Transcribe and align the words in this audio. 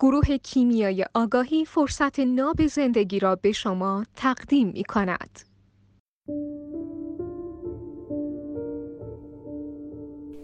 گروه 0.00 0.36
کیمیای 0.36 1.04
آگاهی 1.14 1.64
فرصت 1.64 2.20
ناب 2.20 2.66
زندگی 2.66 3.18
را 3.18 3.36
به 3.36 3.52
شما 3.52 4.04
تقدیم 4.16 4.68
می 4.68 4.84
کند. 4.84 5.40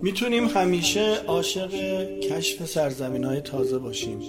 می‌تونیم 0.03 0.45
همیشه 0.45 1.17
عاشق 1.27 1.71
کشف 2.21 2.67
سرزمین 2.67 3.25
های 3.25 3.41
تازه 3.41 3.79
باشیم 3.79 4.21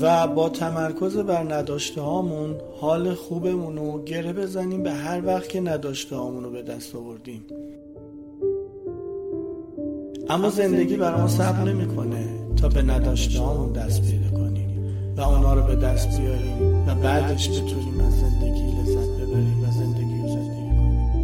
و 0.00 0.26
با 0.26 0.48
تمرکز 0.48 1.16
بر 1.16 1.54
نداشته 1.54 2.00
هامون 2.00 2.60
حال 2.80 3.14
خوبمون 3.14 3.76
رو 3.76 4.04
گره 4.04 4.32
بزنیم 4.32 4.82
به 4.82 4.90
هر 4.90 5.26
وقت 5.26 5.48
که 5.48 5.60
نداشته 5.60 6.16
هامون 6.16 6.44
رو 6.44 6.50
به 6.50 6.62
دست 6.62 6.94
آوردیم 6.94 7.46
اما 10.28 10.48
زندگی 10.50 10.96
برای 10.96 11.20
ما 11.20 11.28
صبر 11.28 11.64
نمی‌کنه 11.64 12.41
تا 12.62 12.68
به 12.68 12.82
نداشته 12.82 13.40
هامون 13.40 13.72
دست 13.72 14.02
پیدا 14.02 14.38
کنیم 14.38 14.96
و 15.16 15.20
اونا 15.20 15.54
رو 15.54 15.62
به 15.62 15.76
دست 15.76 16.20
بیاریم 16.20 16.88
و 16.88 16.94
بعدش 16.94 17.48
بتونیم 17.48 18.00
از 18.00 18.20
زندگی 18.20 18.62
لذت 18.62 19.08
ببریم 19.08 19.62
و 19.62 19.72
زندگی 19.72 20.22
رو 20.22 20.28
زندگی 20.28 20.76
کنیم. 20.76 21.22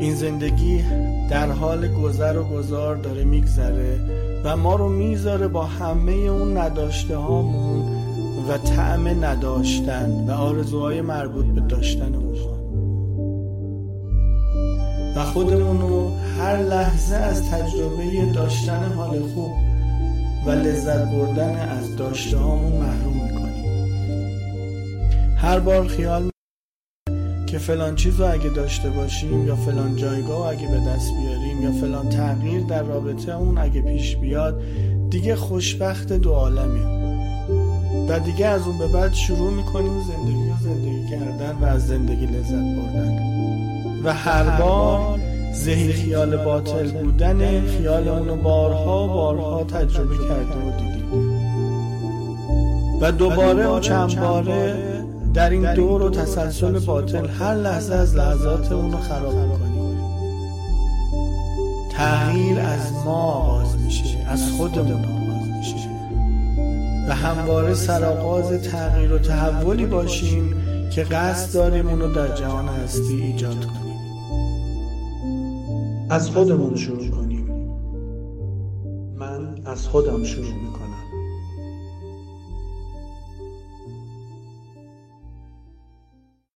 این 0.00 0.14
زندگی 0.14 0.84
در 1.30 1.50
حال 1.50 1.88
گذر 1.88 2.38
و 2.38 2.44
گذار 2.44 2.96
داره 2.96 3.24
میگذره 3.24 4.00
و 4.44 4.56
ما 4.56 4.74
رو 4.74 4.88
می‌ذاره 4.88 5.48
با 5.48 5.64
همه 5.64 6.12
اون 6.12 6.56
نداشته 6.56 7.16
هامون 7.16 7.84
و 8.48 8.58
طعم 8.58 9.24
نداشتن 9.24 10.10
و 10.28 10.30
آرزوهای 10.32 11.00
مربوط 11.00 11.46
به 11.46 11.60
داشتن 11.60 12.14
اونها. 12.14 12.55
و 15.16 15.24
خودمون 15.24 15.80
رو 15.80 16.10
هر 16.38 16.56
لحظه 16.56 17.16
از 17.16 17.50
تجربه 17.50 18.32
داشتن 18.34 18.92
حال 18.96 19.22
خوب 19.22 19.50
و 20.46 20.50
لذت 20.50 21.10
بردن 21.10 21.56
از 21.56 21.96
داشته 21.96 22.36
هامون 22.36 22.72
محروم 22.72 23.24
می‌کنیم. 23.24 23.64
هر 25.36 25.60
بار 25.60 25.88
خیال 25.88 26.30
که 27.46 27.58
فلان 27.58 27.94
چیز 27.94 28.20
رو 28.20 28.32
اگه 28.32 28.48
داشته 28.48 28.90
باشیم 28.90 29.46
یا 29.46 29.56
فلان 29.56 29.96
جایگاه 29.96 30.48
اگه 30.48 30.68
به 30.68 30.80
دست 30.90 31.12
بیاریم 31.14 31.62
یا 31.62 31.72
فلان 31.72 32.08
تغییر 32.08 32.60
در 32.60 32.82
رابطه 32.82 33.36
اون 33.36 33.58
اگه 33.58 33.82
پیش 33.82 34.16
بیاد 34.16 34.62
دیگه 35.10 35.36
خوشبخت 35.36 36.12
دو 36.12 36.32
عالمیم. 36.32 36.96
و 38.08 38.18
دیگه 38.18 38.46
از 38.46 38.66
اون 38.66 38.78
به 38.78 38.88
بعد 38.88 39.12
شروع 39.12 39.50
می‌کنیم 39.50 40.02
زندگی 40.02 40.48
و 40.50 40.56
زندگی 40.62 41.10
کردن 41.10 41.58
و 41.60 41.64
از 41.64 41.86
زندگی 41.86 42.26
لذت 42.26 42.76
بردن. 42.76 43.25
و 44.06 44.12
هر 44.12 44.60
بار 44.60 45.18
ذهن 45.54 45.92
خیال 45.92 46.36
باطل 46.36 46.90
بودن 46.90 47.66
خیال 47.66 48.08
اونو 48.08 48.36
بارها 48.36 49.06
بارها 49.06 49.64
تجربه 49.64 50.16
کرده 50.16 50.56
و 50.66 50.70
دیدیم 50.78 51.36
و 53.00 53.12
دوباره 53.12 53.66
و 53.66 53.80
چند 53.80 54.20
باره 54.20 54.74
در 55.34 55.50
این 55.50 55.74
دور 55.74 56.02
و 56.02 56.10
تسلسل 56.10 56.78
باطل 56.78 57.28
هر 57.28 57.54
لحظه 57.54 57.94
از 57.94 58.16
لحظات 58.16 58.72
اونو 58.72 58.96
خراب 58.96 59.34
می‌کنیم 59.34 59.76
تغییر 61.90 62.60
از 62.60 62.92
ما 63.04 63.22
آغاز 63.22 63.78
میشه 63.78 64.18
از 64.28 64.50
خودمون 64.50 65.04
آغاز 65.04 65.48
میشه. 65.58 65.88
و 67.08 67.14
همواره 67.14 67.74
سرآغاز 67.74 68.62
تغییر 68.62 69.12
و 69.12 69.18
تحولی 69.18 69.86
باشیم 69.86 70.54
که 70.90 71.02
قصد 71.02 71.54
داریم 71.54 71.88
اونو 71.88 72.12
در 72.12 72.34
جهان 72.34 72.68
هستی 72.68 73.22
ایجاد 73.22 73.64
کنیم. 73.64 73.95
از 76.10 76.30
خودمون 76.30 76.76
شروع 76.76 77.08
کنیم. 77.08 77.46
من 79.16 79.58
از 79.64 79.88
خودم 79.88 80.24
شروع 80.24 80.54
می‌کنم. 80.54 81.05